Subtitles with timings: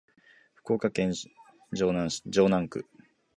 [0.55, 1.31] 福岡市
[1.75, 2.87] 城南区